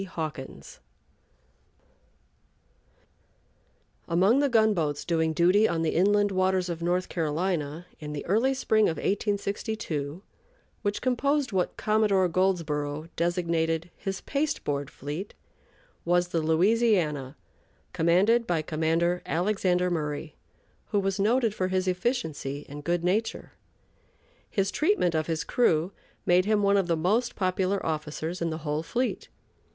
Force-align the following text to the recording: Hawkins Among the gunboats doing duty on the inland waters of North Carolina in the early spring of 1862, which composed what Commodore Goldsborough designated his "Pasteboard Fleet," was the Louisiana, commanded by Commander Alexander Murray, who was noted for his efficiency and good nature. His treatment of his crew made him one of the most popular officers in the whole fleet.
Hawkins 0.03 0.79
Among 4.07 4.39
the 4.39 4.49
gunboats 4.49 5.05
doing 5.05 5.31
duty 5.31 5.67
on 5.69 5.83
the 5.83 5.91
inland 5.93 6.31
waters 6.31 6.69
of 6.69 6.81
North 6.81 7.07
Carolina 7.07 7.85
in 7.99 8.11
the 8.11 8.25
early 8.25 8.55
spring 8.55 8.89
of 8.89 8.97
1862, 8.97 10.23
which 10.81 11.03
composed 11.03 11.51
what 11.51 11.77
Commodore 11.77 12.27
Goldsborough 12.27 13.09
designated 13.15 13.91
his 13.95 14.21
"Pasteboard 14.21 14.89
Fleet," 14.89 15.35
was 16.03 16.29
the 16.29 16.41
Louisiana, 16.41 17.37
commanded 17.93 18.47
by 18.47 18.63
Commander 18.63 19.21
Alexander 19.27 19.91
Murray, 19.91 20.33
who 20.87 20.99
was 20.99 21.19
noted 21.19 21.53
for 21.53 21.67
his 21.67 21.87
efficiency 21.87 22.65
and 22.67 22.83
good 22.83 23.03
nature. 23.03 23.51
His 24.49 24.71
treatment 24.71 25.13
of 25.13 25.27
his 25.27 25.43
crew 25.43 25.91
made 26.25 26.45
him 26.45 26.63
one 26.63 26.75
of 26.77 26.87
the 26.87 26.97
most 26.97 27.35
popular 27.35 27.85
officers 27.85 28.41
in 28.41 28.49
the 28.49 28.65
whole 28.65 28.81
fleet. 28.81 29.29